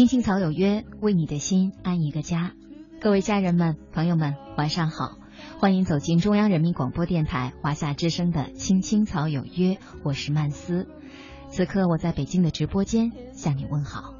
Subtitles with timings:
[0.00, 2.52] 青青草有约，为你的心安一个家。
[3.02, 5.18] 各位家人们、朋友们，晚上好，
[5.58, 10.86] 欢迎走进中央人民广播电台华夏之声的《青青草有约》，我是曼斯。
[11.50, 14.14] 此刻我在北京的直播间向你问好。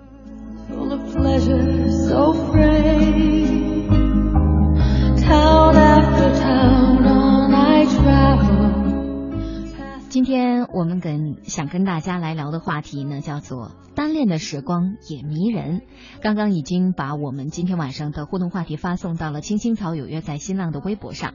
[10.10, 15.82] 今天我们跟想跟大家来聊的话题呢，叫做单恋的时光也迷人。
[16.20, 21.34] 刚刚已经把我们今天晚上的互动话题发送到了青青草有约在新浪的微博上，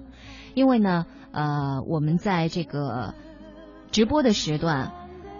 [0.55, 3.13] 因为呢，呃，我们在这个
[3.91, 4.91] 直播的时段，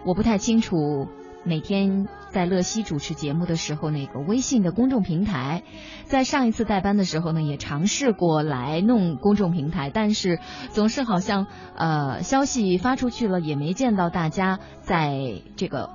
[0.06, 1.10] 我不太清楚。
[1.48, 5.62] 每天在乐西主持节目的时候，那个微信的公众平台，
[6.06, 10.40] 在上一次代班的时候呢，也尝试过来弄公众平台，但是
[10.72, 11.46] 总是好像
[11.76, 15.92] 呃消息发出去了，也没见到大家在这个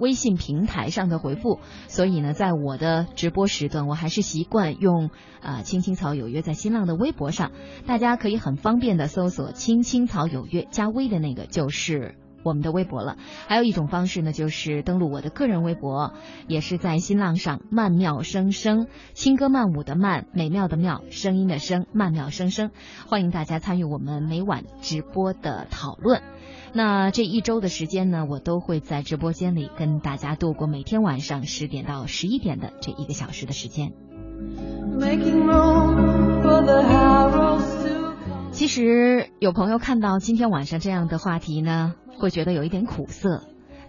[0.00, 5.10] 微信平台上的回复，所以呢，在我的直播时段，我还是习惯用
[5.40, 7.52] 啊青青草有约在新浪的微博上，
[7.86, 12.16] 大家可以很方便的搜索青青草有约加微的那个就是。
[12.42, 16.12] 我们的微博了，还有一种方式呢，就是登录我的个人微博，
[16.46, 22.70] 也是在新浪上曼妙声声，轻歌曼舞的曼，美妙的妙，声音的声，曼妙声声，
[23.06, 26.22] 欢迎大家参与我们每晚直播的讨论。
[26.74, 33.92] 那这一周的时间呢，我都会在直播间里跟大家度过每天晚上十点到十一点的这一个小时的时间。
[35.00, 35.14] 其
[38.78, 43.42] 其实有朋友看到今天晚上这样的话题呢，会觉得有一点苦涩。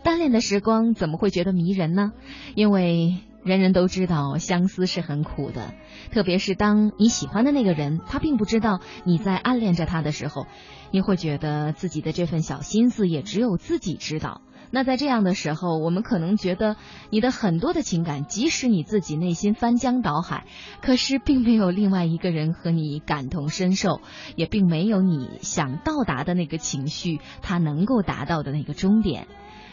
[0.04, 2.12] 单恋的时光怎么会觉得迷人呢？
[2.56, 5.76] 因为人人都知道相思是很苦的，
[6.12, 10.48] 特别是当你喜欢的那个人他并不知道你在暗恋着他的时候，
[10.90, 14.42] 你会觉得自己的这份小心思也只有自己知道。
[14.72, 16.76] 那在这样的时候，我们可能觉得
[17.10, 20.46] 你的很多的情感，即使你自己内心翻江倒海，
[20.82, 24.02] 可是并没有另外一个人和你感同身受，
[24.36, 29.28] 也并没有你想到达的那个情绪，他能够达到的那个终点。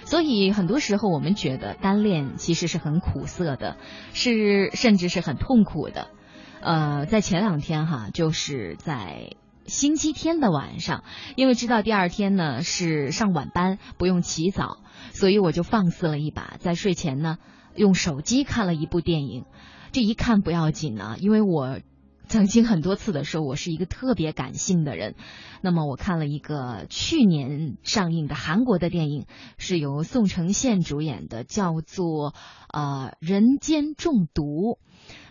[0.05, 3.77] 所以很多时候，我们觉得单恋其实是很苦涩的，
[4.13, 6.09] 是甚至是很痛苦的。
[6.61, 9.37] 呃，在前两天哈，就是在。
[9.67, 11.05] 星期天的晚上，
[11.37, 14.79] 因为知道第二天呢是上晚班，不用起早，
[15.13, 17.39] 所以我就放肆了一把，在睡前呢
[17.75, 19.45] 用手机看了一部电影。
[19.93, 21.81] 这一看不要紧呢，因为我
[22.29, 25.15] 曾经很多次的说，我是一个特别感性的人。
[25.63, 29.27] 那么我看了一个去年上映的韩国的电影，
[29.59, 32.33] 是由宋承宪主演的，叫做
[32.73, 34.43] 《呃人间中毒》。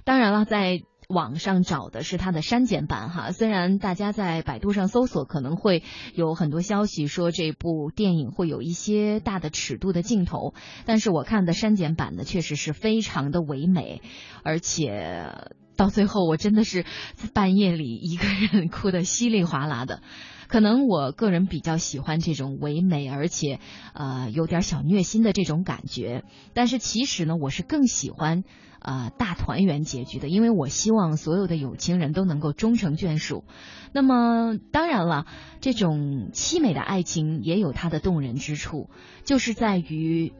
[0.03, 5.83] 当然了，在网上找的是它的删减版哈，虽然大家在百度上搜索可能会
[6.13, 10.53] 有很多消息说这部电影会有一些大的尺度的镜头，
[10.85, 14.01] 但是我看的删减版呢确实是非常的唯美，
[14.43, 15.29] 而且
[15.77, 16.83] 到最后我真的是
[17.15, 20.01] 在半夜里一个人哭得稀里哗啦的。
[20.47, 23.59] 可能我个人比较喜欢这种唯美而且
[23.93, 26.23] 呃有点小虐心的这种感觉，
[26.53, 28.43] 但是其实呢我是更喜欢。
[28.87, 33.43] 呃，大团圆结局的，因为我希望所有的有情人都能够终成眷属。
[33.93, 35.25] 那么，当然了，
[35.59, 38.91] 这种凄美的爱情也有它的动人之处，
[39.23, 40.33] 就是在于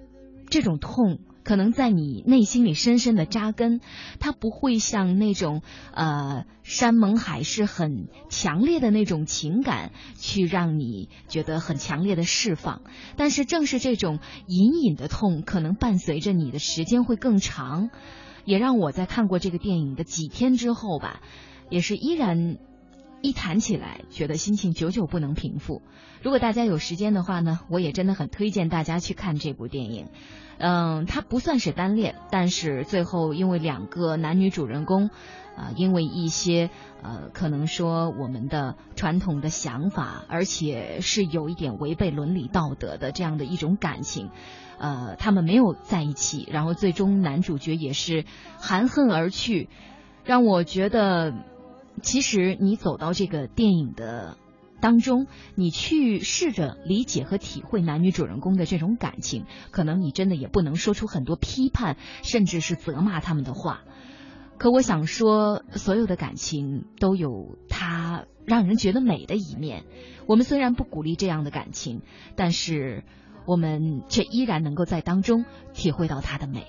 [0.52, 3.80] 这种痛可能在你内心里深深的扎根，
[4.20, 5.62] 它不会像那种
[5.94, 12.82] 呃山盟海誓很强烈的那种情感去让你觉得很强烈的释放。
[13.16, 17.90] 但是，正是这种隐隐的痛，可能伴随着你的时间会更长。
[18.44, 21.22] 也让我在看过这个电影的几天之后吧，
[21.70, 22.58] 也是依然
[23.22, 25.82] 一谈起来，觉得心情久久不能平复。
[26.22, 30.10] 如果大家有时间的话呢，我也真的很推荐大家去看这部电影。
[30.58, 35.10] 嗯，它不算是单恋，但是最后因为两个男女主人公，
[35.56, 36.70] 啊，因为一些
[37.02, 44.30] 呃，可能说我们的传统的想法，而且是有一点违背伦理道德的这样的一种感情。
[44.78, 48.26] 呃，他们没有在一起，然后最终男主角也是
[48.60, 49.70] 含恨而去，
[50.26, 51.34] 让我觉得，
[52.02, 54.36] 其实你走到这个电影的
[54.86, 63.82] 当中，你去试着理解和体会男女主人公的这种感情，可能你真的也不能说出很多批判，甚至是责骂他们的话。
[64.60, 69.86] 可我想说，所有的感情都有它让人觉得美的一面。
[70.28, 72.04] 我们虽然不鼓励这样的感情，
[72.36, 73.04] 但是。
[73.48, 75.46] 我们却依然能够在当中
[75.76, 76.66] 体会到它的美。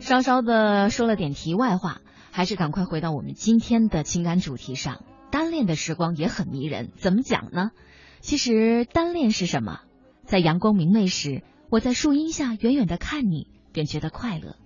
[0.00, 2.00] 稍稍的说了点题外话，
[2.32, 5.04] 还是赶快回到我们今天的情感主题上。
[5.30, 7.70] 单恋的时光也很迷人，怎么讲呢？
[8.20, 9.80] 其实单恋是什么？
[10.24, 14.56] 在阳光明媚时，我在树荫下远远的看你，便觉得快乐。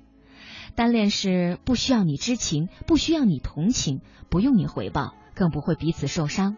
[0.74, 6.56] 单恋是不需要你知情，不需要你同情，不用你回报，更不会彼此受伤。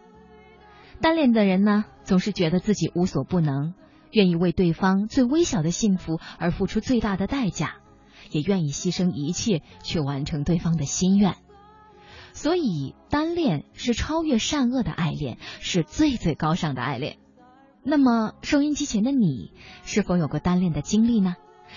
[1.01, 3.75] 单恋的人呢，总是觉得自己无所不能，
[4.11, 7.77] 愿意为对方最微小的幸福而付出最大的代价，
[8.31, 11.37] 也愿意牺牲一切去完成对方的心愿。
[12.33, 17.19] 所以，单恋是超越善恶的爱恋，是最最高尚的爱恋。
[17.83, 19.53] 那么，收音机前的你，
[19.83, 21.37] 是否有过单恋的经历呢？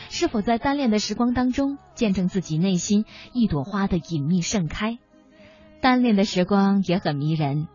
[0.09, 4.99] 是否在单恋的时光当中，见证自己内心一朵花的隐秘盛开？
[5.81, 7.67] 单恋的时光也很迷人。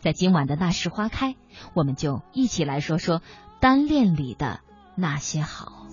[0.00, 1.34] 在今晚的那时花开，
[1.72, 3.22] 我们就一起来说说
[3.58, 4.60] 单恋里的
[4.96, 5.86] 那些好。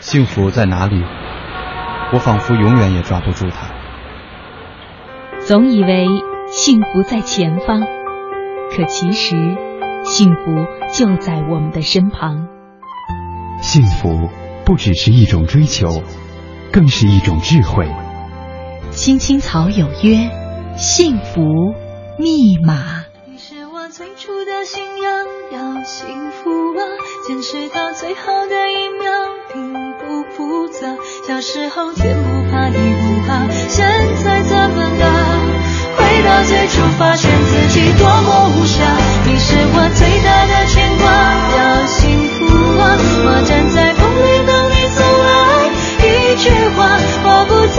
[0.00, 1.04] 幸福在哪里？
[2.12, 3.68] 我仿佛永远也抓不住它。
[5.38, 6.08] 总以为
[6.48, 7.80] 幸福在前方，
[8.76, 9.36] 可其实
[10.02, 10.66] 幸福
[10.98, 12.48] 就在我们的身旁。
[13.62, 14.28] 幸福
[14.64, 16.02] 不只是一种追求，
[16.72, 17.88] 更是一种智慧。
[18.90, 20.30] 青青草有约，
[20.76, 21.40] 幸福
[22.18, 23.04] 密码。
[23.26, 26.82] 你是我最初的信仰，要幸福啊，
[27.26, 29.10] 坚持到最后的一秒。
[30.00, 30.96] 不复杂。
[31.26, 33.86] 小时候天不怕地不怕，现
[34.24, 35.04] 在怎么了？
[35.96, 38.80] 回到最初，发现自己多么无暇。
[39.26, 41.04] 你是我最大的牵挂，
[41.56, 42.29] 要幸
[42.82, 45.30] 我站在风里等你送来
[46.00, 46.44] 一句
[46.76, 46.78] 话，
[47.24, 47.78] 我不再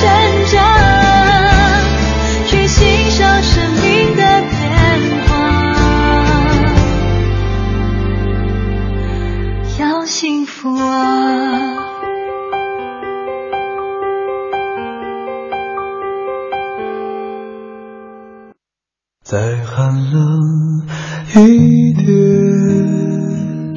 [0.00, 0.04] 挣
[0.46, 0.54] 扎，
[2.46, 4.56] 去欣赏生命的变
[5.26, 5.30] 化，
[9.80, 10.86] 要幸福啊！
[19.24, 20.16] 再寒冷
[21.34, 22.27] 一点。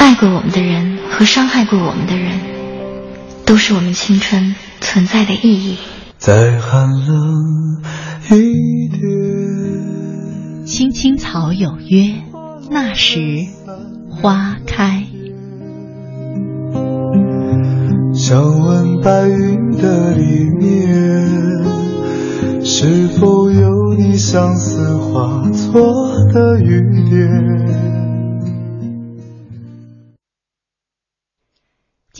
[0.00, 2.40] 爱过我们的人和伤害过我们的人，
[3.44, 5.76] 都是我们青春存在的意义。
[6.16, 7.82] 再寒冷
[8.30, 10.64] 一点。
[10.64, 12.14] 青青草有约，
[12.70, 13.20] 那时
[14.08, 15.04] 花开。
[18.14, 20.80] 想问白云的里面。
[22.64, 26.80] 是否有你相思化作的雨
[27.10, 27.99] 点？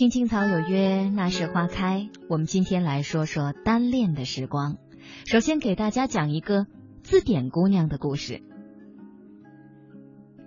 [0.00, 2.08] 青青草有约，那时花开。
[2.30, 4.78] 我们今天来说说单恋的时光。
[5.26, 6.66] 首先给大家讲一个
[7.02, 8.40] 字典姑娘的故事。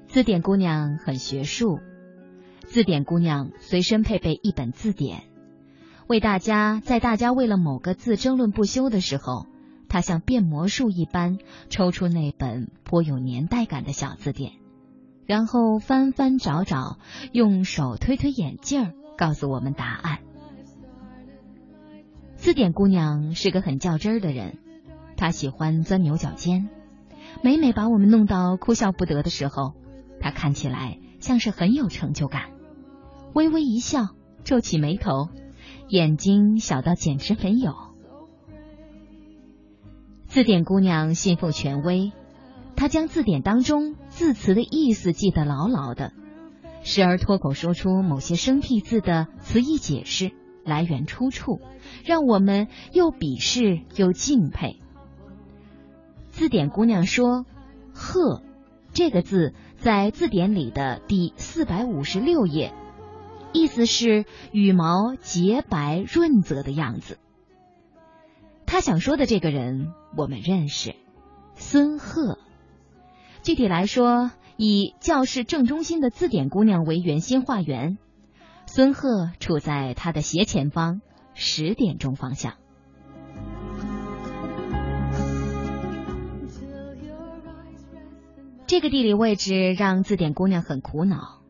[0.08, 1.78] 字典姑娘很学术，
[2.66, 5.22] 字典姑娘随身配备一本字典，
[6.07, 9.45] 为大家在大家为了某个字争论不休的时候。
[9.88, 11.38] 他像变魔术一般
[11.69, 14.54] 抽出那本颇有年代感的小字典，
[15.28, 16.98] 然后翻翻找找，
[17.31, 20.20] 用手推推眼镜儿，告诉我们答案。
[22.36, 24.58] 字典姑娘是个很较真儿的人，
[25.16, 26.70] 她喜欢钻牛角尖，
[27.42, 29.74] 每每把我们弄到哭笑不得的时候，
[30.20, 32.52] 她看起来像是很有成就感，
[33.34, 34.10] 微微一笑，
[34.44, 35.30] 皱起眉头，
[35.88, 37.74] 眼睛小到简直没有。
[40.28, 42.12] 字典姑娘信奉权威，
[42.76, 46.12] 她将字典当中字词的意思记得牢牢的，
[46.83, 50.31] 时而脱口说出某些生僻字的词义解释、
[50.63, 51.59] 来源出处，
[52.06, 54.80] 让我们又鄙视又敬佩。
[56.30, 57.45] 字典姑娘说
[57.94, 58.44] ：“鹤”
[58.94, 62.73] 这个字在字典里的第四百五十六页，
[63.54, 67.18] 意思是羽毛洁白润泽的样子。
[68.66, 70.95] 他想说的这个人，我们认识，
[71.56, 72.37] 孙鹤。
[73.42, 77.98] 具体来说，以教室正中心的字典姑娘为圆心画圆，
[78.66, 81.02] 孙鹤处在他的斜前方，
[81.33, 82.54] 十点钟方向。
[88.66, 91.42] 这个地理位置让字典姑娘很苦恼，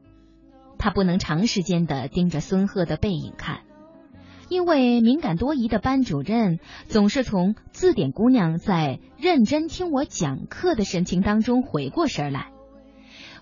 [0.77, 3.62] 她不能长时间的盯着孙鹤的背影看，
[4.50, 12.51] 因为敏感多疑的班主任总是从字典姑娘在认真听我讲课的神情当中回过神来，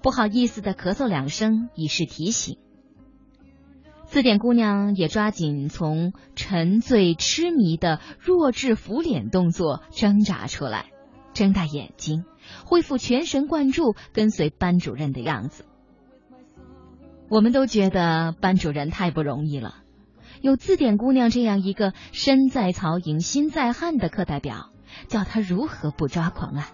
[0.02, 2.58] 不好意思的咳嗽两声以示提醒。
[4.06, 10.88] 字典姑娘也抓紧从沉醉痴迷的弱智扶脸动作挣扎出来，
[11.34, 12.26] 睁大眼睛，
[12.66, 15.66] 恢复全神贯注跟随班主任的样子。
[17.30, 19.78] 我们都觉得班主任太不容易了，
[20.42, 24.72] 有字典姑娘这样一个身在曹营心在汉的课代表，
[25.08, 26.70] 叫他如何不抓狂啊？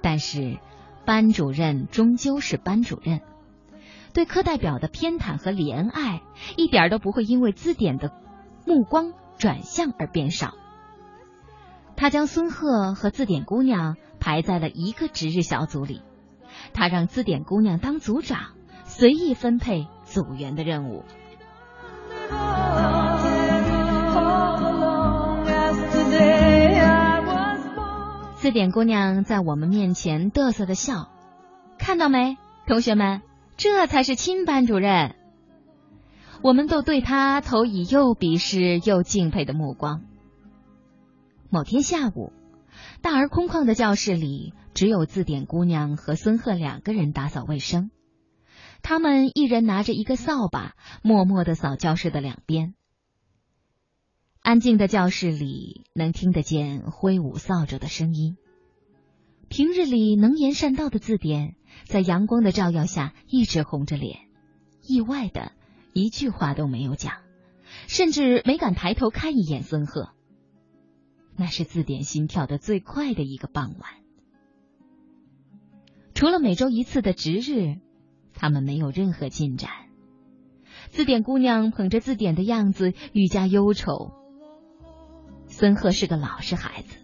[0.00, 0.58] 但是，
[1.04, 3.20] 班主任终究是班主任。
[4.12, 6.22] 对课代表的偏袒和怜爱，
[6.56, 8.12] 一点都不会因为字典的
[8.64, 10.54] 目光转向而变少。
[11.96, 16.02] 他将孙鹤和字典姑娘排在了一个值日小组里，
[16.72, 18.52] 他让字典姑娘当组长，
[18.84, 21.04] 随意分配组员的任务。
[28.44, 31.08] 字典姑娘在我们面前嘚瑟的笑，
[31.78, 32.36] 看到没，
[32.66, 33.22] 同学们？
[33.56, 35.16] 这才是亲班主任，
[36.42, 40.02] 我们都对他投以又鄙视又敬佩的目光。
[41.48, 42.34] 某天下午，
[43.00, 47.90] 大而空旷的教室里，只有字典姑娘和孙鹤两个人打扫卫生。
[48.82, 52.74] 他们一人拿着一个扫把，默默的扫教室的两边。
[54.44, 58.36] 安静的教室里，能听得见挥舞扫帚的声音。
[59.48, 61.56] 平日里能言善道的字典。
[61.84, 64.18] 在阳光的照耀下，一直红着脸，
[64.86, 65.52] 意外的
[65.94, 67.14] 一句话都没有讲，
[67.88, 70.10] 甚至没敢抬头看一眼孙鹤。
[71.36, 73.90] 那是字典心跳的最快的一个傍晚。
[76.12, 77.80] 除了每周一次的值日，
[78.34, 79.70] 他们没有任何进展。
[80.90, 84.22] 字典姑娘捧着字典的样子愈加忧愁。
[85.56, 86.96] 孙鹤是个老实孩子，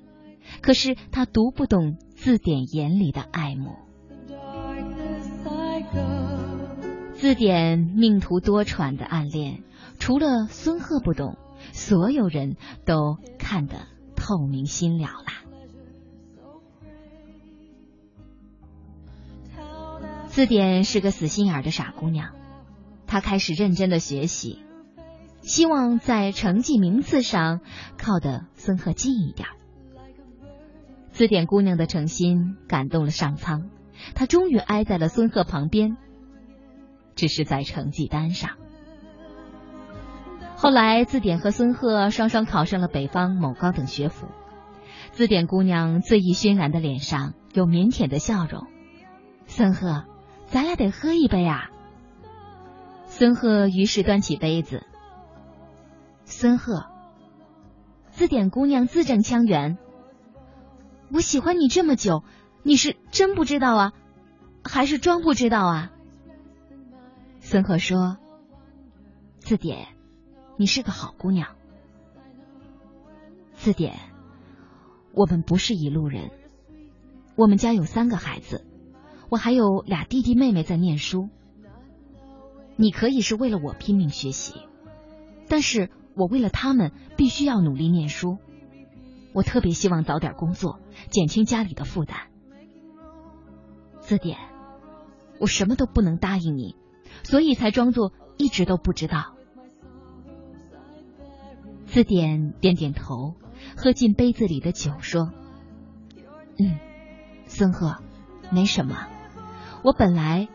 [0.60, 3.76] 可是他读不懂字典眼里的爱慕。
[7.14, 9.62] 字典命途多舛的暗恋，
[10.00, 11.38] 除了孙鹤不懂，
[11.72, 15.44] 所有人都看得透明心了啦。
[20.26, 22.34] 字典是个死心眼的傻姑娘，
[23.06, 24.58] 她开始认真的学习，
[25.40, 27.60] 希望在成绩名次上
[27.98, 29.48] 靠得孙鹤近一点。
[31.10, 33.68] 字典姑娘的诚心感动了上苍，
[34.14, 35.96] 她终于挨在了孙鹤旁边。
[37.16, 38.52] 只是在成绩单上。
[40.56, 44.28] 后来，字典和孙鹤双双考上了北方某高等学府。
[45.12, 48.68] 字典姑娘醉意熏然的脸上有腼腆的笑容。
[49.46, 50.04] 孙鹤，
[50.46, 51.70] 咱俩得喝一杯啊！
[53.06, 54.86] 孙鹤于是端起杯子。
[56.30, 56.86] 孙鹤，
[58.12, 59.76] 字典姑娘字正腔圆。
[61.12, 62.22] 我喜欢你这么久，
[62.62, 63.92] 你是真不知道啊，
[64.62, 65.90] 还是装不知道啊？
[67.40, 68.16] 孙鹤说
[69.40, 69.88] ：“字典，
[70.56, 71.56] 你是个好姑娘。
[73.54, 73.98] 字典，
[75.12, 76.30] 我们不是一路人。
[77.34, 78.64] 我们家有三个孩子，
[79.30, 81.28] 我还有俩弟弟妹妹在念书。
[82.76, 84.54] 你可以是为了我拼命学习，
[85.48, 88.38] 但是我为了他们必须要努力念书。
[89.32, 92.28] 我特别希望早点工作，减轻家里的负担。
[94.00, 94.38] 字典，
[95.38, 96.76] 我什么都不能答应你。”
[97.22, 99.34] 所以才装作一直都不知道。
[101.86, 103.34] 字典点点头，
[103.76, 105.32] 喝进杯子里的酒，说
[106.56, 106.78] ：“嗯，
[107.46, 107.98] 孙鹤，
[108.50, 109.08] 没什么，
[109.82, 110.48] 我本来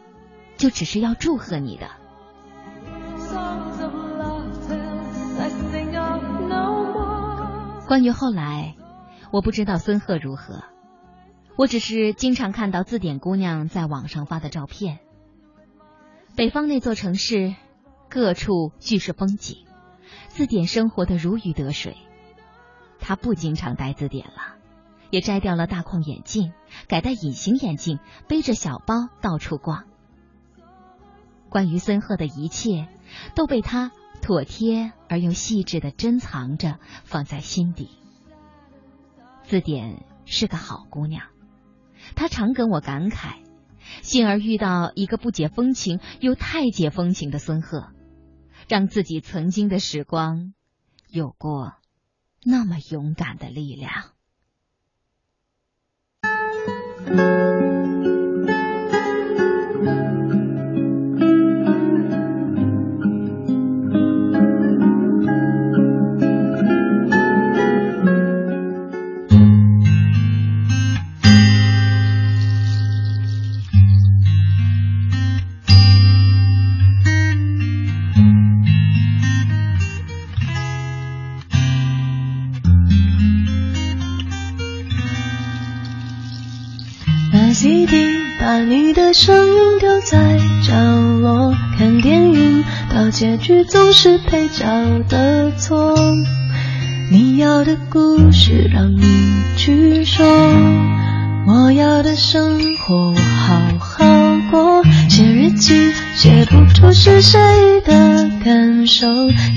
[0.58, 1.88] 就只是要祝贺你的。”
[7.88, 8.76] 关于后来，
[9.32, 10.64] 我不知道孙鹤如何，
[11.56, 15.00] 我只是经常看到字典姑娘在网上发的照片。
[16.36, 17.54] 北方那座城市，
[18.10, 19.66] 各处俱是风景，
[20.30, 21.96] 字典生活的如鱼得水。
[23.00, 24.56] 他不经常戴字典了，
[25.12, 26.54] 也摘掉了大框眼镜，
[26.88, 29.84] 改戴隐形眼镜，背着小包到处逛。
[31.50, 32.88] 关于孙鹤的一切，
[33.36, 33.92] 都被他
[34.26, 37.92] 妥帖而又细致的珍藏着，放在心底。
[39.44, 41.28] 字典是个好姑娘，
[42.16, 43.44] 她常跟我感慨。
[44.02, 47.92] 幸而遇到一个不解风情又太解风情的孙鹤，
[48.68, 50.56] 让自己曾经的时光
[51.08, 51.74] 有过
[52.44, 54.06] 那么勇敢的力量。
[88.96, 90.74] 的声音丢在角
[91.20, 94.66] 落，看电影到结局总是配角
[95.10, 95.98] 的错。
[97.12, 99.04] 你要的故事让你
[99.58, 100.26] 去说，
[101.46, 104.06] 我要的生活好好
[104.50, 104.82] 过。
[105.10, 107.38] 写日记写不出是谁
[107.82, 109.08] 的感受，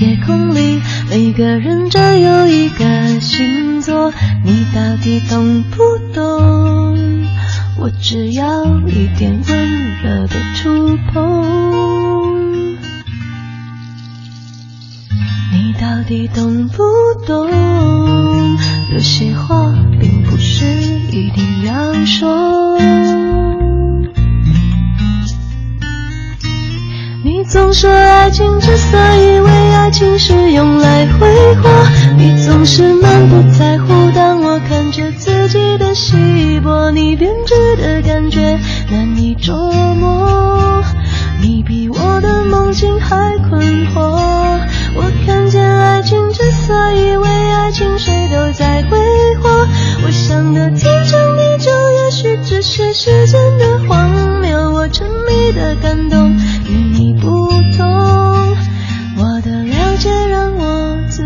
[0.01, 4.11] 夜空里每个人都有一个星座，
[4.43, 6.68] 你到底懂不懂？
[7.81, 12.75] 我只要一点温热的触碰，
[15.53, 16.83] 你到底懂不
[17.25, 17.49] 懂？
[18.91, 22.77] 有些话并不是一定要说。
[27.23, 31.69] 你总说爱情之所以为爱情是用来挥霍，
[32.17, 35.11] 你总是满不在乎当我看着
[35.49, 38.59] 记得稀薄，你编织的感觉
[38.91, 40.83] 难以捉摸，
[41.41, 43.99] 你比我的梦境还困惑。
[44.95, 48.99] 我看见爱情之所以为爱情，谁都在挥
[49.41, 49.49] 霍。
[50.05, 54.71] 我想的天长地久，也许只是时间的荒谬。
[54.71, 56.31] 我沉迷的感动
[56.67, 57.87] 与你不同，
[59.17, 61.23] 我的了解让我自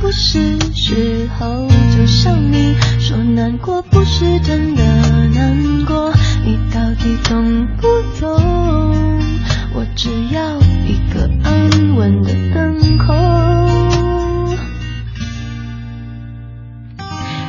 [0.00, 4.82] 不是时候，就像你说难过不是真的
[5.34, 6.12] 难过，
[6.44, 7.86] 你到底懂不
[8.20, 9.20] 懂？
[9.74, 10.56] 我只要
[10.86, 13.14] 一个安稳的等候，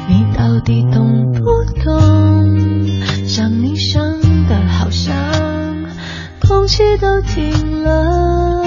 [0.08, 1.40] 你到底懂不
[1.84, 2.88] 懂？
[3.28, 4.02] 想你想
[4.48, 5.14] 的好像
[6.42, 8.67] 空气都停了。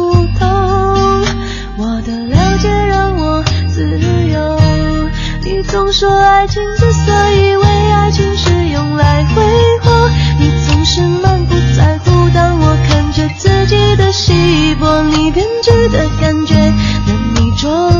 [1.81, 3.97] 我的了解让我自
[4.29, 4.59] 由。
[5.43, 9.41] 你总说爱情之所以为爱情是用来挥
[9.81, 10.07] 霍，
[10.39, 17.90] 你总是满不在乎当我看着自己的稀薄，你编织的感觉难以捉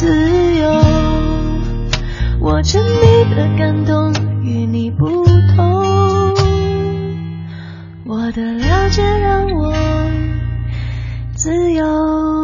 [0.00, 0.06] 自
[0.54, 0.70] 由。
[2.40, 4.10] 我沉迷的感动
[4.42, 6.34] 与你不同，
[8.06, 9.74] 我的了解让我
[11.36, 12.39] 自由。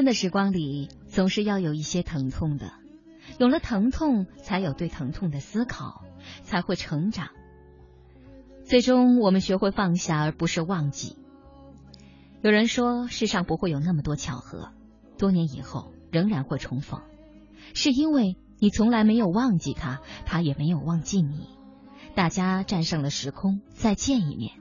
[0.00, 2.72] 春的时光里，总是要有一些疼痛的，
[3.38, 6.06] 有了疼痛，才有对疼痛的思考，
[6.42, 7.28] 才会成长。
[8.64, 11.18] 最终，我们学会放下，而不是忘记。
[12.40, 14.70] 有人说，世上不会有那么多巧合，
[15.18, 17.02] 多年以后仍然会重逢，
[17.74, 21.46] 是因为你从来没有忘记他，他也没有忘记你。
[22.14, 24.52] 大家战胜了时空，再见一面。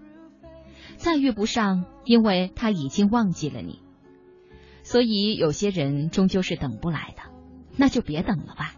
[0.98, 3.80] 再遇不上，因为他已经忘记了你。
[4.90, 7.22] 所以有些人终究是等不来的，
[7.78, 8.74] 那就别等了吧，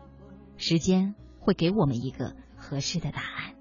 [0.57, 3.55] 时间会给我们一个合适的答案。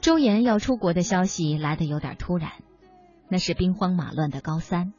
[0.00, 2.50] 周岩要出国的消息来得有点突然，
[3.28, 4.92] 那是兵荒马乱的高三。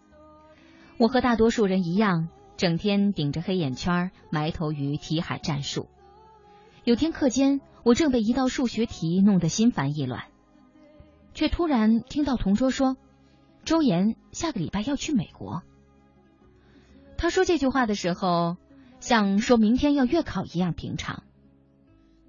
[0.98, 5.90] 我和大多数人一样，整天顶着黑眼圈，埋头于题海战术。
[6.86, 10.24] 有天课间，我正被一道数学题弄得心烦意乱，
[11.34, 12.98] 却突然听到同桌说
[13.66, 15.64] ：“周岩下个礼拜要去美国。”
[17.18, 18.58] 他说这句话的时候，
[19.00, 21.24] 像说明天要月考一样平常。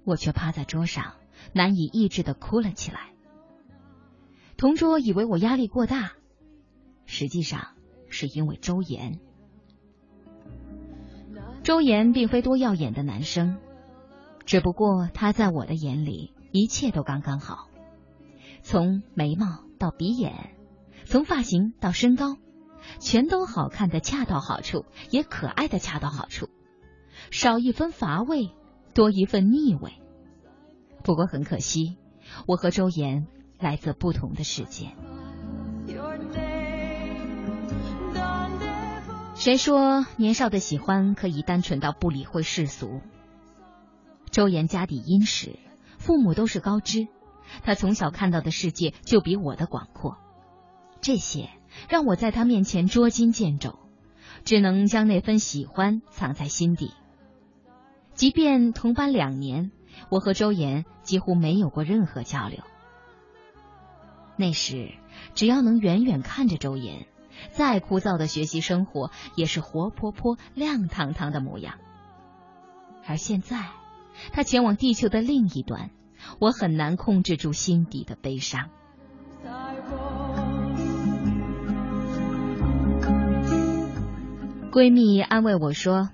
[0.03, 1.13] 我却趴在桌上，
[1.53, 3.13] 难以抑制的哭了起来。
[4.57, 6.13] 同桌以为我压力过大，
[7.05, 7.69] 实际上。
[8.07, 9.19] 是因为周岩，
[11.63, 13.57] 周岩并非多耀眼的男生，
[14.45, 17.67] 只不过他在我的眼里一切都刚刚好，
[18.65, 20.55] 从眉毛到鼻眼，
[21.05, 22.35] 从发型到身高，
[22.99, 26.49] 全都好看的恰到好处，也可爱的恰到好处，
[27.29, 28.49] 少一分乏味，
[28.95, 30.01] 多一份腻味。
[31.03, 31.97] 不过很可惜，
[32.47, 33.27] 我和周岩
[33.59, 34.95] 来自不同的世界。
[39.35, 43.01] 谁说年少的喜欢可以单纯到不理会世俗？
[44.31, 45.59] 周岩家底殷实，
[45.99, 47.07] 父母都是高知，
[47.63, 50.17] 他从小看到的世界就比我的广阔。
[51.01, 51.49] 这些
[51.89, 53.79] 让我在他面前捉襟见肘，
[54.43, 56.93] 只能将那份喜欢藏在心底。
[58.13, 59.71] 即便同班两年，
[60.09, 62.59] 我和周岩几乎没有过任何交流。
[64.37, 64.93] 那时，
[65.33, 67.07] 只要能远远看着周岩。
[67.51, 71.75] 再枯燥的学习生活也是活泼泼、亮堂堂的模样。
[73.05, 73.71] 而现在，
[74.31, 75.91] 他前往地球的另一端，
[76.39, 78.69] 我很难控制住心底的悲伤。
[84.71, 86.09] 闺蜜安慰我说：“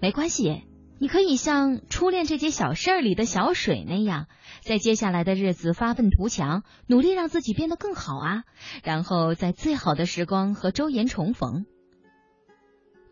[0.00, 0.64] 没关系。”
[0.96, 4.28] 你可以像初恋这件小事儿里的小水那样，
[4.62, 8.44] 在接下来的日子发愤图强，努力让自己变得更好啊！
[8.84, 11.66] 然后在最好的时光和周岩重逢。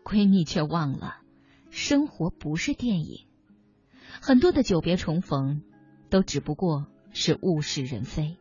[0.03, 1.17] 闺蜜却忘了，
[1.69, 3.27] 生活不是电影，
[4.21, 5.61] 很多的久别重逢，
[6.13, 8.37] 都只不过是物是人非。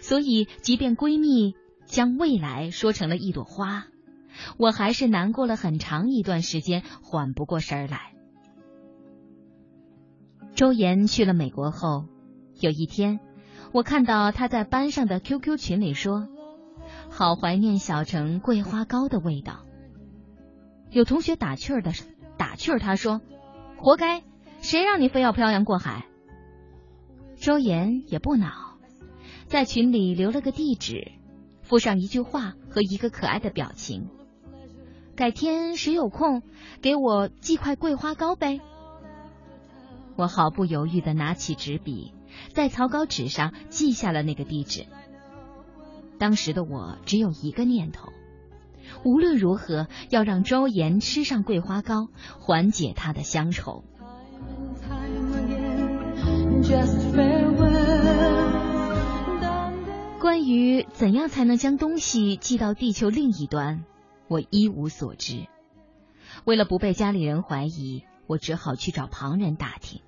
[0.00, 1.54] 所以，即便闺蜜
[1.84, 3.88] 将未来说成了一朵花，
[4.56, 8.14] 我还是难过了很长一段时间，缓不过神儿来。
[10.54, 12.06] 周岩去了美国后，
[12.58, 13.20] 有一天，
[13.72, 16.26] 我看到他在班上的 QQ 群里说
[17.12, 19.66] ：“好怀念小城桂花糕的味道。”
[20.90, 21.92] 有同学打趣儿的
[22.38, 23.20] 打趣儿他说
[23.76, 24.22] ：“活该，
[24.62, 26.06] 谁让你非要漂洋过海？”
[27.42, 28.78] 周岩也不恼，
[29.48, 31.10] 在群里留了个地址，
[31.62, 34.06] 附上一句话和一个可爱的表情
[35.16, 36.44] ：“改天谁有空
[36.82, 38.60] 给我寄块桂花糕呗。”
[40.14, 42.14] 我毫不犹豫的拿起纸笔，
[42.54, 44.86] 在草稿纸上记下了那个地址。
[46.20, 48.12] 当时的我只有一个念头：
[49.04, 52.06] 无论如何要让周岩吃上桂花糕，
[52.38, 53.82] 缓解他的乡愁。
[60.20, 63.84] 关于怎样才能将东西寄到地球另一端，
[64.28, 65.46] 我一无所知。
[66.44, 68.04] 为了不被家里人怀疑。
[68.28, 70.00] 我只好去找旁人打听，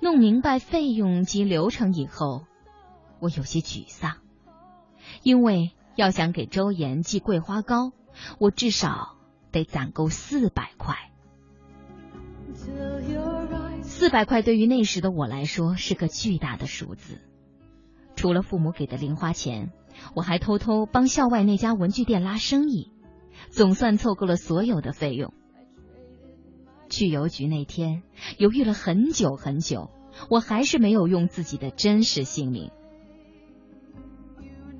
[0.00, 2.46] 弄明白费用及流程以后，
[3.18, 4.18] 我有些沮丧，
[5.22, 7.92] 因为要想给周岩寄桂花糕，
[8.38, 9.16] 我至少
[9.50, 11.10] 得攒够四百块。
[13.96, 17.20] 四百块对于那时的我来说是个巨大的数字，
[18.16, 19.70] 除了父母给的零花钱，
[20.16, 22.90] 我还偷偷帮校外那家文具店拉生意，
[23.50, 25.32] 总算凑够了所有的费用。
[26.88, 28.02] 去邮局那天，
[28.36, 29.90] 犹豫了很久很久，
[30.28, 32.72] 我还是没有用自己的真实姓名。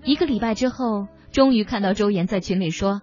[0.02, 3.00] 一个礼拜之后，终于看到周岩在群里说：“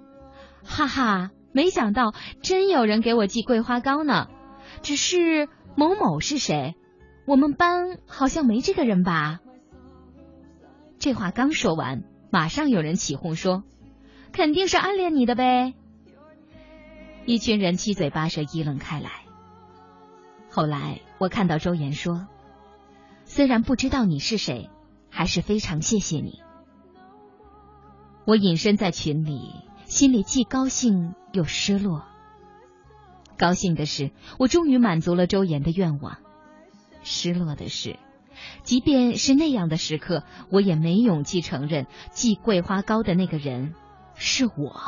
[0.62, 4.28] 哈哈，没想到真有人给我寄桂花糕呢。
[4.84, 6.76] 只是某某是谁？
[7.26, 9.40] 我们班好像没这个人吧？”
[11.00, 13.64] 这话刚说完，马上有人起哄说
[14.34, 15.74] ：“肯定是暗恋你的呗。”
[17.26, 19.10] 一群人七嘴八舌议论开来。
[20.50, 22.28] 后来我看到周岩说
[23.26, 24.70] ：“虽然不知道你是谁，
[25.10, 26.42] 还是非常谢谢你。”
[28.26, 29.54] 我隐身在群里，
[29.86, 32.06] 心里既高兴又失落。
[33.42, 36.20] 高兴的是，我终于满足了周岩的愿望；
[37.02, 37.98] 失落的是，
[38.62, 43.74] 即便是那样的时刻，我也没勇气承认寄桂花糕的那个人
[44.14, 44.80] 是我。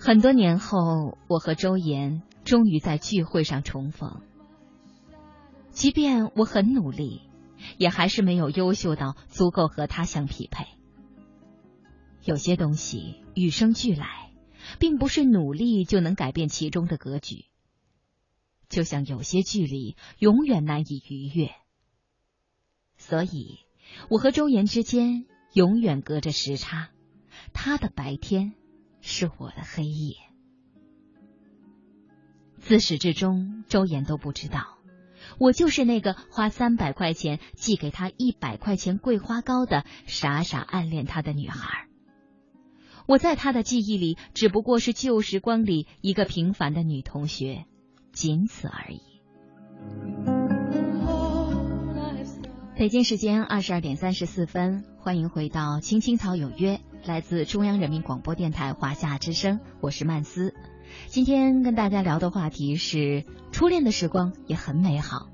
[0.00, 4.22] 很多年后，我和周岩终于在聚会上重逢。
[5.70, 7.27] 即便我很努力，
[7.76, 10.66] 也还是没有优秀到足够和他相匹配。
[12.24, 14.32] 有些东西与生俱来，
[14.78, 17.46] 并不是努力就能改变其中的格局。
[18.68, 21.54] 就像有些距离永远难以逾越，
[22.98, 23.60] 所以
[24.10, 26.90] 我和周岩之间永远隔着时差，
[27.54, 28.52] 他的白天
[29.00, 30.16] 是我的黑夜。
[32.58, 34.77] 自始至终，周岩都不知道，
[35.38, 41.86] 我就是那个花三百块钱寄给他一百块钱桂花糕的傻傻暗恋他的女孩。
[43.06, 47.64] 我在他的记忆里，只不过是旧时光里一个平凡的女同学。
[48.12, 49.00] 仅此而已。
[52.76, 60.52] 北京时间二十二点三十四分，欢迎回到《青青草有约》，来自中央人民广播电台华夏之声，我是曼斯。
[61.06, 65.28] 今天跟大家聊的话题是：初恋的时光也很美好。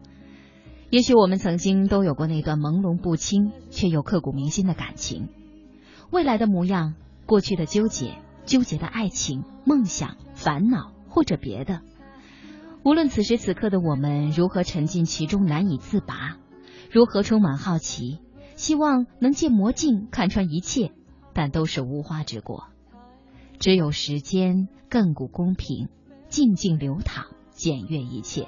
[0.90, 5.28] 也许我们曾经都有过那段朦胧不清却又刻骨铭心的感情。
[6.10, 6.94] 未来的模样，
[7.26, 11.80] 过去的纠结，纠结的爱情、梦想、烦恼，或者别的。
[12.84, 16.36] 无论此时此刻的我们如何沉浸其中难以自拔，
[16.92, 18.20] 如何充满好奇，
[18.54, 20.92] 希望能借魔镜看穿一切，
[21.32, 22.68] 但都是无花之果。
[23.58, 25.88] 只有时间亘古公平，
[26.28, 28.46] 静静流淌，检阅一切。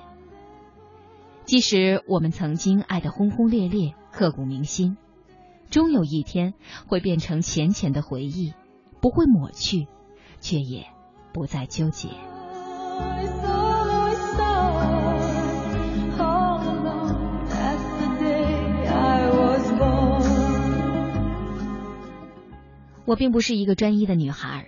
[1.44, 4.96] 即使我们曾经爱得轰轰烈烈，刻骨铭心，
[5.70, 6.54] 终有一天
[6.86, 8.52] 会变成浅浅的回忆，
[9.00, 9.86] 不会抹去，
[10.40, 10.86] 却也
[11.32, 12.08] 不再纠结。
[23.04, 24.66] 我并不是一个专一的女孩，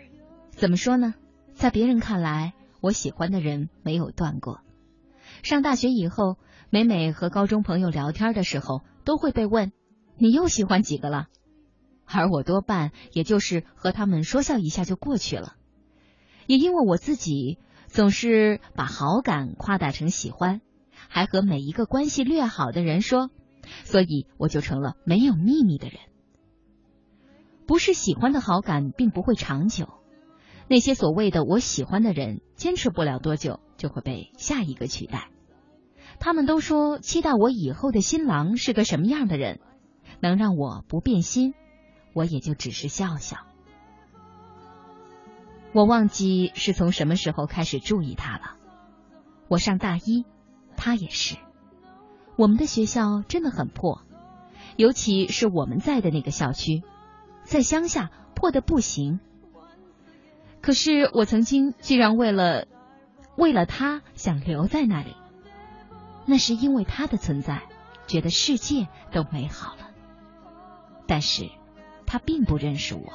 [0.59, 1.15] 怎么说呢？
[1.55, 4.61] 在别人看来，我喜欢的人没有断过。
[5.45, 6.37] 上大学以后，
[6.69, 9.71] 每每和高中朋友聊天的时候，都会被问
[10.19, 11.29] ：“你又喜欢几个了？”
[12.07, 15.55] 而我多半也就是和他们说笑一下就过去了。
[16.49, 20.61] 也因为我自己总是把好感夸大成喜欢，
[21.09, 23.31] 还和每一个关系略好的人说，
[23.85, 26.01] 所以我就成了没有秘密的人。
[27.65, 29.87] 不是喜欢的好感并不会长久，
[30.69, 35.31] 那些所谓的我喜欢的人，坚持不了多久就会被下一个取代。
[36.21, 39.61] 他们都说期待我以后的新郎是个什么样的人，
[40.21, 41.55] 能让我不变心，
[42.13, 43.39] 我也就只是笑笑。
[45.73, 48.57] 我忘记是从什么时候开始注意他了。
[49.49, 50.25] 我上大一，
[50.77, 51.37] 他也是。
[52.37, 54.03] 我们的学校真的很破，
[54.77, 56.83] 尤其是我们在的那个校区。
[57.45, 59.21] 在乡下破的不行，
[60.61, 62.67] 可是我曾经居然为了
[63.37, 65.17] 为了他想留在那里，
[66.27, 67.63] 那是因为他的存在，
[68.07, 69.91] 觉得世界都美好了。
[71.07, 71.49] 但是
[72.07, 73.13] 他并不认识我，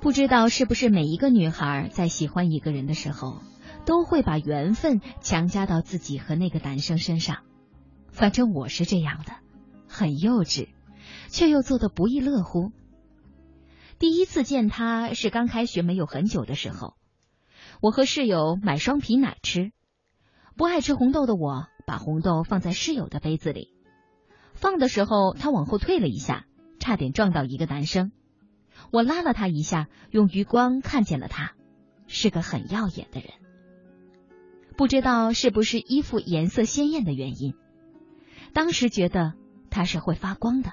[0.00, 3.42] 不知道是不是每一个女孩在喜欢一个人的时候。
[3.86, 7.40] 都会把缘分强加到自己和那个男生身上，
[8.10, 9.34] 反正我是这样的，
[9.94, 10.68] 很幼稚，
[11.28, 12.72] 却又做得不亦乐乎。
[14.00, 16.96] 第一次见他是刚开学没有很久的时候，
[17.80, 19.70] 我和室友买双皮奶吃，
[20.56, 23.72] 不爱吃红豆的我把红豆放在室友的杯子里，
[24.52, 26.44] 放的时候他往后退了一下，
[26.80, 28.10] 差点撞到一个男生，
[28.90, 31.54] 我拉了他一下，用余光看见了他，
[32.08, 33.30] 是个很耀眼的人。
[34.76, 37.54] 不知道是不是衣服颜色鲜艳的原因，
[38.52, 39.34] 当时觉得
[39.74, 40.72] 他是会发光的。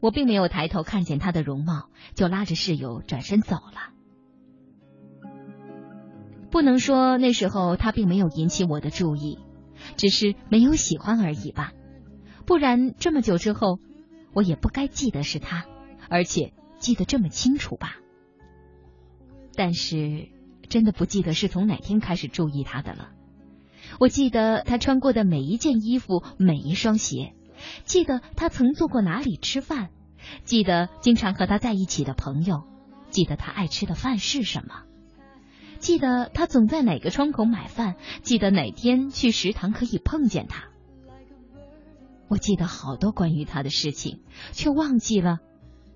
[0.00, 3.92] 我并没有抬头看见他的容貌，就拉着室友转身走了。
[6.50, 9.38] 不能说那时候他并没有引起我的注意，
[9.96, 11.72] 只是没有喜欢而已吧。
[12.46, 13.78] 不然这么久之后，
[14.32, 15.66] 我也不该记得是他，
[16.08, 17.96] 而且记得这么清楚吧。
[19.54, 20.30] 但是。
[20.68, 23.10] 真的不记得是从哪天开始注意他的了。
[24.00, 27.34] 我记得他穿过的每一件衣服，每一双鞋；
[27.84, 29.88] 记得他曾坐过哪里吃饭；
[30.44, 32.64] 记得经常和他在一起的朋友；
[33.10, 34.84] 记得他爱吃的饭是什么；
[35.78, 40.64] 记得他总在哪个窗口买饭；记得哪天去食堂可以碰见他。
[42.28, 44.20] 我记得好多关于他的事情，
[44.52, 45.38] 却忘记了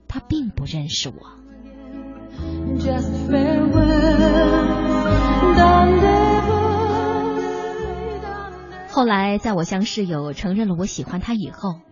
[0.09, 1.33] 他并不认识我。
[8.97, 11.83] 后来，在我向室友承认了我喜欢他以后，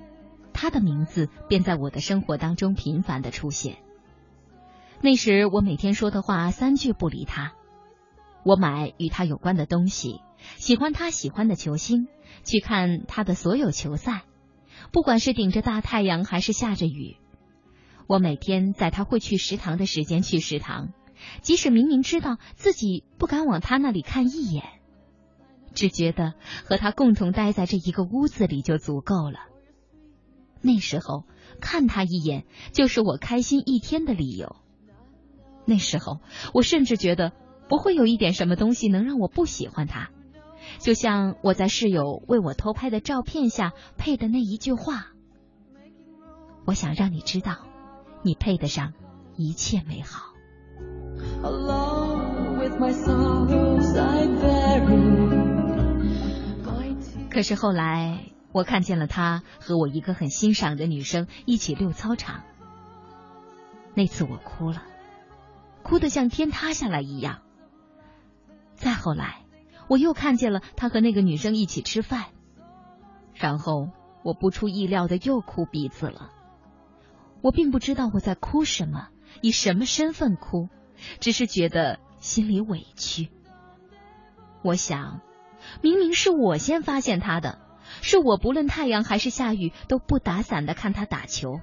[0.54, 3.76] 他的名字便在我的生活当中频繁的出现。
[5.02, 7.52] 那时我每天说的话三句不离他，
[8.42, 10.22] 我买与他有关的东西，
[10.56, 12.08] 喜欢他喜欢的球星，
[12.42, 14.22] 去看他的所有球赛，
[14.90, 17.18] 不管是顶着大太阳还是下着雨，
[18.06, 20.94] 我每天在他会去食堂的时间去食堂，
[21.42, 24.64] 即使明明知道自己不敢往他那里看一眼，
[25.74, 26.34] 只觉得
[26.64, 29.40] 和他共同待在这一个屋子里就足够了。
[30.62, 31.24] 那时候
[31.60, 34.56] 看他一眼就是我开心一天的理由。
[35.66, 36.20] 那时候，
[36.52, 37.32] 我甚至觉得
[37.68, 40.10] 不会有一点什么东西能让我不喜欢他，
[40.78, 45.08] 就像我在室友为我偷拍的照片下配的那一句话
[46.66, 47.66] ：“我想让你知道，
[48.22, 48.92] 你配得上
[49.36, 50.34] 一切美好。”
[57.34, 62.44] 可是后来，我看见了他和我一个很欣赏的女生一起溜操场，
[63.92, 64.84] 那次我哭了。
[65.82, 67.42] 哭得像天塌下来一样。
[68.76, 69.44] 再后来，
[69.88, 72.26] 我又看见了他和那个女生一起吃饭，
[73.34, 73.88] 然后
[74.22, 76.30] 我不出意料的又哭鼻子了。
[77.42, 79.08] 我并不知道我在哭什么，
[79.42, 80.68] 以什么身份哭，
[81.18, 83.28] 只是觉得心里委屈。
[84.62, 85.20] 我想，
[85.82, 87.58] 明明是我先发现他的，
[88.02, 91.60] 是我不论太阳还是下雨都不打伞的看他打球。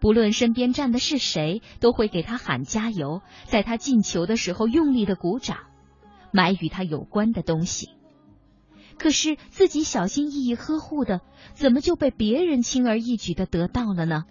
[0.00, 5.58] 不论身边站的是谁，都会给他喊加油，在他进球的时候用力的鼓掌，
[6.32, 7.90] 买与他有关的东西。
[8.98, 11.20] 可是自己小心翼翼呵护的，
[11.52, 14.24] 怎么就被别人轻而易举的得到了呢？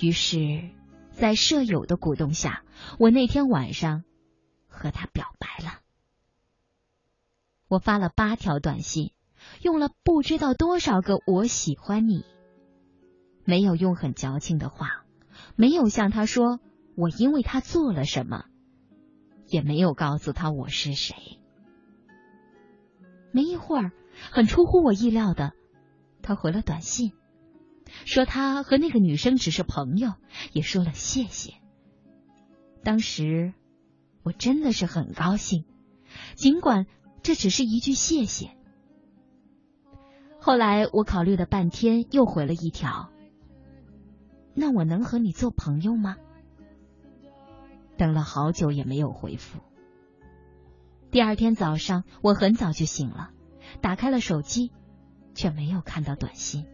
[0.00, 0.70] 于是，
[1.10, 2.62] 在舍友的鼓动下，
[2.98, 4.02] 我那天晚上
[4.68, 5.81] 和他表白了。
[7.72, 9.12] 我发了八条短信，
[9.62, 12.26] 用了不知道多少个“我喜欢你”。
[13.46, 15.06] 没有用很矫情的话，
[15.56, 16.60] 没有向他说
[16.96, 18.44] 我因为他做了什么，
[19.46, 21.16] 也没有告诉他我是谁。
[23.30, 23.92] 没一会儿，
[24.30, 25.54] 很出乎我意料的，
[26.20, 27.12] 他回了短信，
[28.04, 30.12] 说他和那个女生只是朋友，
[30.52, 31.54] 也说了谢谢。
[32.84, 33.54] 当时
[34.22, 35.64] 我真的是很高兴，
[36.34, 36.84] 尽管
[37.22, 38.50] 这只是一句谢谢。
[40.40, 43.10] 后来我考虑了半天，又回了一条。
[44.54, 46.16] 那我能和你做朋友吗？
[47.96, 49.60] 等了好久也没有回复。
[51.12, 53.30] 第二天早上，我很早就醒了，
[53.80, 54.72] 打开了手机，
[55.34, 56.66] 却没有看到短信。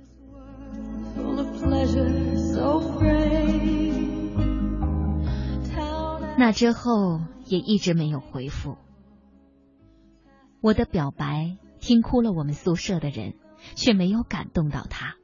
[6.38, 8.78] 那之后也一直没有回复。
[10.60, 13.34] 我的表白听哭了我们宿舍的人，
[13.76, 15.16] 却没有感动到他。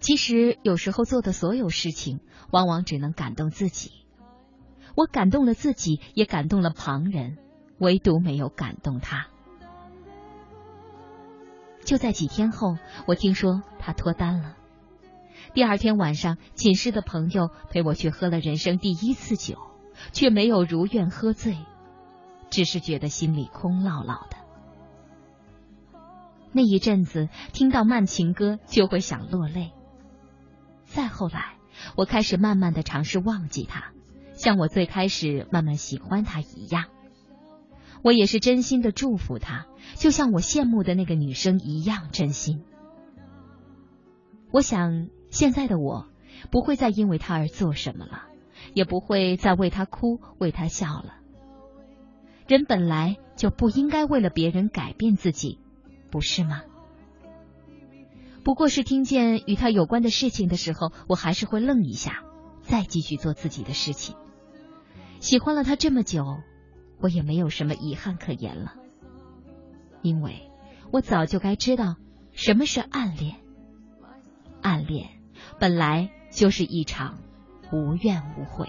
[0.00, 2.20] 其实有时候做的所有事情，
[2.52, 3.90] 往往只能感动自己。
[4.94, 7.36] 我感动了自己，也感动了旁人，
[7.78, 9.26] 唯独没有感动他。
[11.84, 14.56] 就在几天后，我听说他脱单了。
[15.54, 19.56] 第二天晚上，寝室的朋友陪我去喝了人生第一次酒，
[20.12, 21.56] 却没有如愿喝醉，
[22.50, 24.36] 只是觉得心里空落落的。
[26.52, 29.72] 那一阵子，听到慢情歌就会想落泪。
[30.84, 31.58] 再后来，
[31.96, 33.92] 我开始慢慢的尝试忘记他，
[34.32, 36.86] 像我最开始慢慢喜欢他一样。
[38.02, 42.64] 我也是真心的祝福他，就像我羡慕的那个女生一样真心。
[44.50, 46.06] 我想现在的我
[46.50, 48.22] 不会再因为他而做什么了，
[48.72, 51.17] 也不会再为他哭为他笑了。
[52.48, 55.60] 人本来就不应该为了别人改变自己，
[56.10, 56.62] 不是吗？
[58.42, 62.24] 不过是听见与他有关的事情的时候，我还是会愣一下，
[62.62, 64.16] 再继续做自己的事情。
[65.20, 66.38] 喜欢了他这么久，
[67.00, 68.76] 我也没有什么遗憾可言了，
[70.00, 70.50] 因为
[70.90, 71.96] 我早就该知道
[72.32, 73.36] 什么是暗恋。
[74.62, 75.10] 暗恋
[75.60, 77.18] 本来就是一场
[77.70, 78.68] 无怨无悔。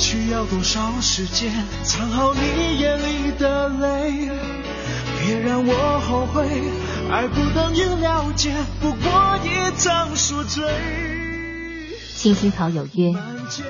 [0.00, 1.52] 需要多少时间
[1.84, 4.30] 藏好你眼里的泪？
[5.20, 6.48] 别让我后悔，
[7.12, 10.64] 爱不等于了解，不过一场宿醉。
[12.16, 13.14] 青青草有约，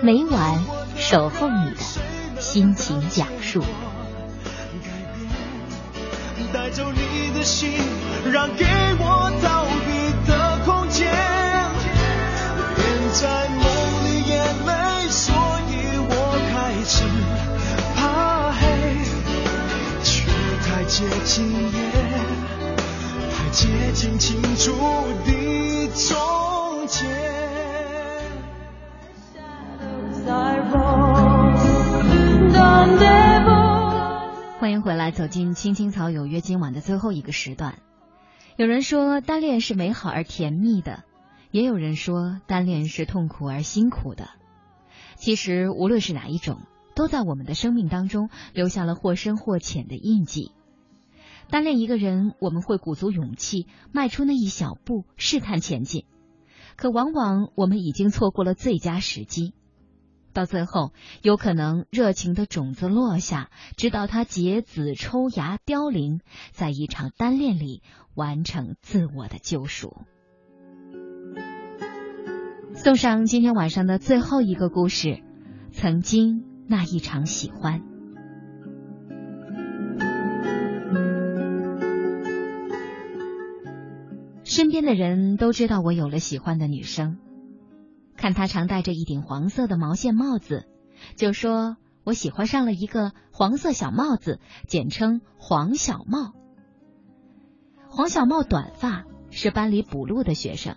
[0.03, 0.65] 每晚
[0.97, 3.65] 守候你的心情讲述。
[6.53, 7.73] 带走你的心，
[8.33, 9.90] 让给我逃避
[20.91, 21.93] 接近夜，
[23.31, 24.73] 太接近清楚
[25.25, 27.07] 的终结。
[34.59, 36.41] 欢迎回来，走进青青草有约。
[36.41, 37.79] 今晚的最后一个时段，
[38.57, 41.05] 有人说单恋是美好而甜蜜的，
[41.53, 44.29] 也有人说单恋是痛苦而辛苦的。
[45.15, 46.63] 其实无论是哪一种，
[46.97, 50.51] 都在我们的生命当中留下了或深或浅的印记。
[51.51, 56.05] 单恋一个人，我们会鼓足勇气迈出那一小步，试探前进，
[56.77, 59.53] 可往往我们已经错过了最佳时机。
[60.33, 60.93] 到最后，
[61.23, 66.21] 有可能热情的种子落下，直到它结籽抽芽凋零，
[66.53, 67.83] 在一场单恋里
[68.15, 69.97] 完成自我的救赎。
[72.75, 75.21] 送上今天晚上的最后一个故事：
[75.73, 77.90] 曾经那一场喜欢。
[84.51, 87.19] 身边的人都知道我有了喜欢的女生。
[88.17, 90.67] 看他常戴着一顶黄色的毛线帽子，
[91.15, 96.33] 就说我喜欢上了一个黄色小帽子，简称黄小帽。
[97.89, 100.75] 黄小帽短发，是班里补录的学生，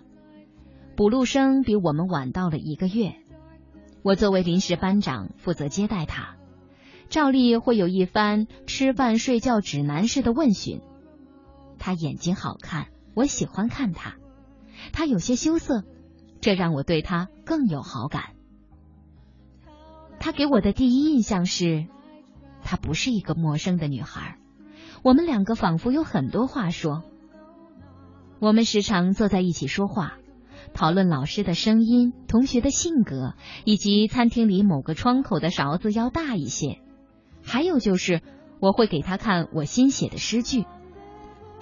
[0.96, 3.16] 补录生比我们晚到了一个月。
[4.04, 6.36] 我作为临时班长，负责接待他，
[7.08, 10.80] 照例会有一番吃饭睡觉指南式的问询。
[11.76, 14.16] 他眼睛好看，我喜欢看他。
[14.92, 15.84] 他有些羞涩。
[16.40, 18.34] 这让我对他更有好感。
[20.20, 21.86] 他给我的第一印象是，
[22.62, 24.36] 她不是一个陌生的女孩。
[25.02, 27.02] 我们两个仿佛有很多话说。
[28.40, 30.18] 我们时常坐在一起说话，
[30.74, 33.32] 讨论老师的声音、同学的性格，
[33.64, 36.82] 以及餐厅里某个窗口的勺子要大一些。
[37.42, 38.20] 还有就是，
[38.60, 40.66] 我会给他看我新写的诗句。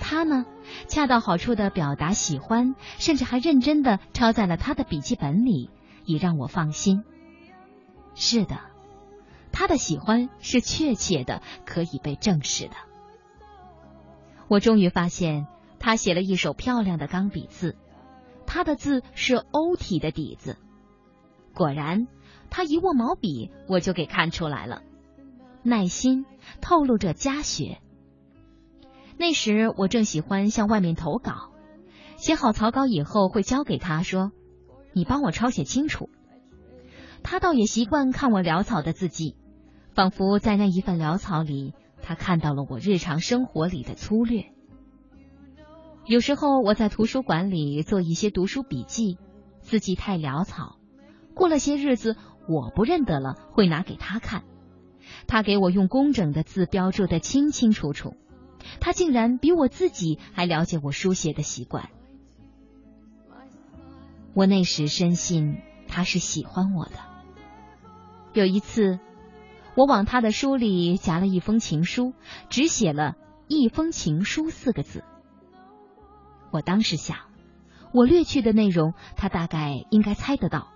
[0.03, 0.45] 他呢，
[0.89, 5.71] 恰到好处的表达喜欢，甚至还认真的抄在了他的笔记本里，
[6.05, 7.05] 以让我放心。
[8.17, 8.59] 是的，
[9.53, 12.75] 他的喜欢是确切的，可以被证实的。
[14.49, 15.47] 我终于发现，
[15.79, 17.77] 他写了一手漂亮的钢笔字，
[18.45, 20.59] 他的字是欧体的底子。
[21.55, 22.09] 果然，
[22.51, 24.83] 他一握毛笔，我就给看出来了，
[25.63, 26.27] 耐心
[26.61, 27.79] 透露着家学。
[29.23, 31.53] 那时我正喜欢向外面投稿，
[32.17, 34.33] 写好草稿以后会交给他说
[34.93, 36.11] ：“你帮我抄写清楚。”
[37.23, 39.37] 他倒也习惯看我潦草的字迹，
[39.95, 44.47] 仿佛在那一份潦草里，他看到了我日常生活里的粗略。
[46.05, 49.19] 有时候我在图书馆里做一些读书笔记，
[49.61, 50.81] 字迹太潦草，
[51.33, 52.17] 过了些日子
[52.49, 54.43] 我不认得了，会拿给他看，
[55.29, 58.17] 他给我用工整的字标注的清清楚楚。
[58.81, 61.91] 他竟然比我自己还了解我书写的习惯。
[64.35, 65.59] 我那时深信
[65.89, 66.93] 他是喜欢我的。
[68.33, 68.99] 有一次，
[69.75, 72.15] 我往他的书里夹了一封情书，
[72.49, 73.15] 只写了
[73.47, 75.05] 一封情书四个字。
[76.51, 77.19] 我当时想，
[77.93, 80.69] 我略去的内容，他大概应该猜得到。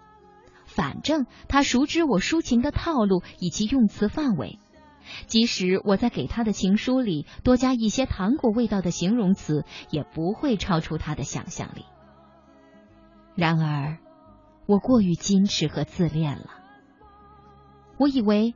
[0.67, 4.59] 反正他熟知我抒情的套路以及用词范围。
[5.27, 11.85] 即使我在给他的情书里多加一些糖果味道的形容词，也不会超出他的想象力。
[13.35, 13.99] 然而，
[14.67, 16.51] 我过于矜持和自恋了。
[17.99, 18.55] 我以为，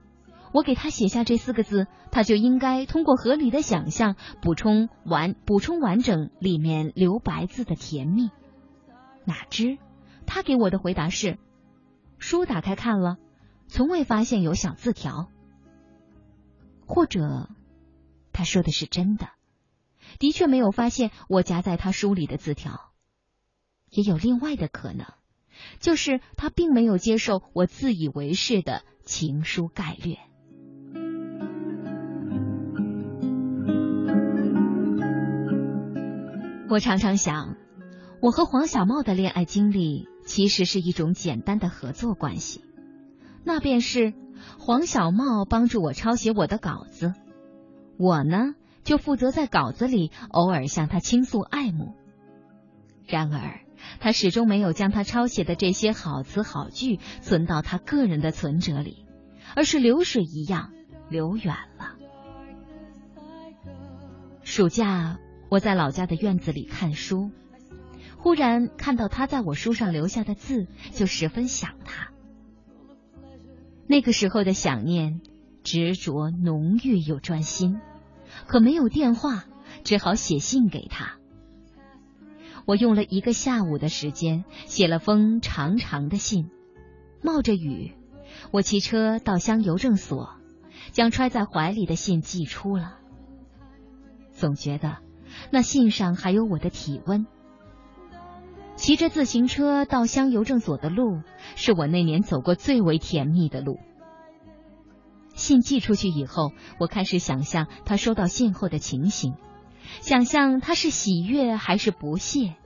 [0.53, 8.31] 我给他写下这四个字，他就应该通过合理的想象补充完补充完整里面留白字的甜蜜。
[9.25, 9.79] 哪知，
[10.27, 11.39] 他给我的回答是：
[12.19, 13.17] 书打开看了，
[13.69, 15.29] 从未发现有小字条。
[16.93, 17.49] 或者
[18.33, 19.29] 他说的是真的，
[20.19, 22.91] 的确没有发现我夹在他书里的字条。
[23.91, 25.07] 也有另外的可能，
[25.79, 30.19] 就是他并没有接受我自以为是的情书概略。
[36.69, 37.57] 我常常想，
[38.21, 42.65] 我和黄小茂的恋爱经历其实是一种简单的合作关系，
[43.45, 44.13] 那便是
[44.59, 47.15] 黄小茂帮助我抄写我的稿子，
[47.99, 51.95] 我呢就负责在稿子里偶尔向他倾诉爱慕。
[53.07, 53.61] 然而，
[54.01, 59.07] 他始终没有将他抄写的这些好词好句存到他个人的存折里，
[59.57, 60.73] 而是流水一样
[61.09, 61.97] 流远了。
[64.43, 65.19] 暑假。
[65.53, 67.33] 我在老家的院子里看书，
[68.19, 72.13] 忽然看到他在我书上留下的字，就十分想他。
[73.91, 75.21] 那个时候的想念，
[75.65, 77.81] 执着、浓郁又专心，
[78.47, 79.47] 可没有电话，
[79.83, 81.17] 只好写信给他。
[82.67, 86.51] 我用了一个下午的时间，写了封长长的信，
[87.21, 87.95] 冒着雨，
[88.53, 90.37] 我骑车到乡邮政所，
[90.93, 92.97] 将揣在怀里的信寄出了。
[94.31, 94.99] 总觉得。
[95.51, 97.27] 那信上还有我的体温。
[98.81, 101.21] 骑着自行车到乡邮政所的路，
[101.55, 103.79] 是我那年走过最为甜蜜的路。
[105.35, 109.35] 信寄出去以后，我开始想象他收到信后的情形，
[110.01, 112.57] 想象他是喜悦还是不屑。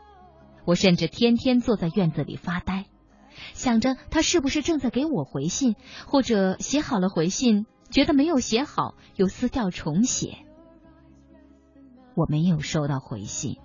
[0.64, 2.86] 我甚至天天坐在院子里发呆，
[3.52, 5.74] 想着他是不是正在给我回信，
[6.06, 10.38] 或者写好了回信，觉得没有写好，又撕掉重写。
[12.14, 13.58] 我没有收到回信。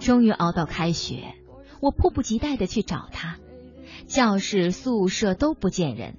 [0.00, 1.34] 终于熬到开学，
[1.80, 3.38] 我迫不及待的去找他。
[4.06, 6.16] 教室、宿舍都不见人，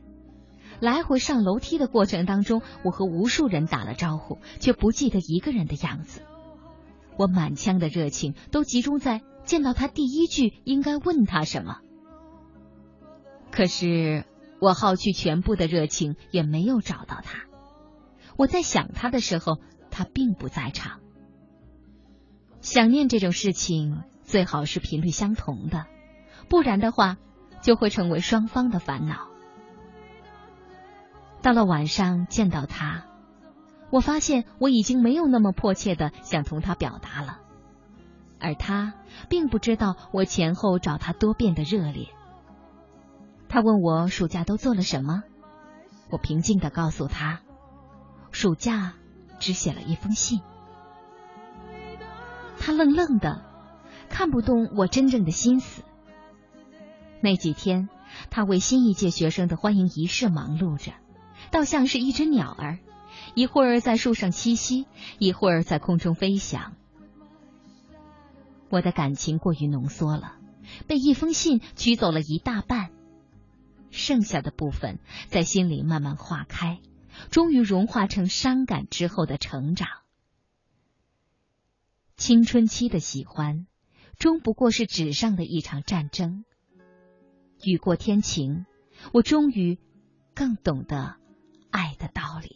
[0.80, 6.22] 来回上楼梯的过程当中，我和无数人打了招呼，却不记得一个人的样子。
[7.18, 11.78] 我满腔的热情都集中在见到他第一句应该问他什么，
[13.52, 14.26] 可是。
[14.60, 17.47] 我耗去全部的热情，也没有找到他。
[18.38, 19.58] 我在想他的时候，
[19.90, 21.00] 他并不在场。
[22.62, 25.86] 想念这种事情，最好是频率相同的，
[26.50, 27.18] 不然的话，
[27.62, 29.28] 就会成为双方的烦恼。
[31.42, 33.06] 到了晚上见到他，
[33.90, 37.40] 我发现我已经没有那么迫切的想同他表达了，
[38.40, 38.94] 而他
[39.30, 42.10] 并不知道我前后找他多变的热烈。
[43.48, 45.24] 他问我暑假都做了什么，
[46.10, 47.42] 我平静的告诉他，
[48.32, 48.94] 暑假
[49.40, 50.42] 只写了一封信。
[52.60, 53.44] 他愣愣的，
[54.10, 55.84] 看不懂我真正的心思。
[57.22, 57.90] 那几天，
[58.30, 60.94] 他为新一届学生的欢迎仪式忙碌着，
[61.52, 62.80] 倒像是一只鸟儿，
[63.36, 64.86] 一会儿在树上栖息，
[65.18, 66.74] 一会儿在空中飞翔。
[68.70, 70.36] 我的感情过于浓缩了，
[70.88, 72.90] 被一封信取走了一大半。
[73.90, 76.80] 剩下的部分在心里慢慢化开，
[77.30, 79.88] 终于融化成伤感之后的成长。
[82.16, 83.68] 青春期的喜欢，
[84.18, 86.46] 终不过是纸上的一场战争。
[87.64, 88.66] 雨过天晴，
[89.14, 89.80] 我终于
[90.34, 91.18] 更懂得
[91.72, 92.56] 爱的道理。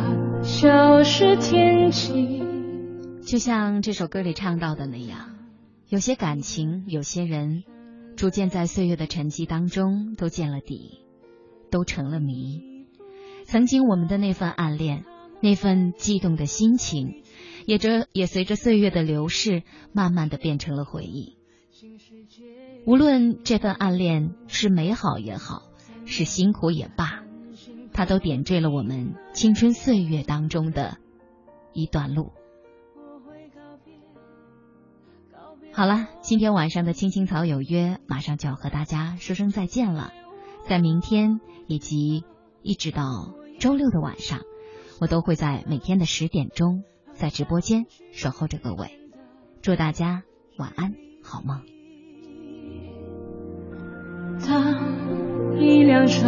[0.61, 2.43] 就是天气，
[3.25, 5.31] 就像这首歌里唱到的那样，
[5.89, 7.63] 有些感情，有些人，
[8.15, 10.99] 逐渐在岁月的沉寂当中都见了底，
[11.71, 12.85] 都成了谜。
[13.43, 15.03] 曾经我们的那份暗恋，
[15.41, 17.23] 那份悸动的心情，
[17.65, 21.37] 也着也随着岁月的流逝，慢慢的变成了回忆。
[22.85, 25.63] 无论这份暗恋是美好也好，
[26.05, 27.20] 是辛苦也罢。
[27.93, 30.97] 它都点缀了我们青春岁月当中的
[31.73, 32.31] 一段路。
[35.73, 40.11] 好了，今天晚上的青青草有约，马上就要和大家说声再见了。
[40.67, 42.23] 在明天以及
[42.61, 44.41] 一直到周六的晚上，
[44.99, 46.83] 我都会在每天的十点钟
[47.13, 48.99] 在直播间守候着各位。
[49.61, 50.23] 祝大家
[50.57, 51.61] 晚安，好梦。
[54.45, 56.27] 当一辆车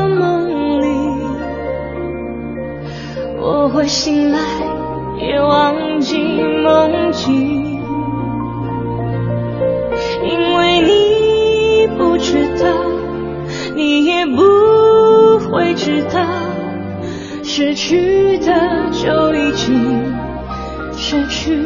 [3.43, 4.39] 我会醒来，
[5.17, 6.21] 也忘记
[6.63, 7.81] 梦境。
[10.23, 12.67] 因为你不知道，
[13.75, 16.23] 你也不会知道，
[17.43, 18.53] 失去的
[18.91, 20.13] 就已经
[20.93, 21.57] 失去。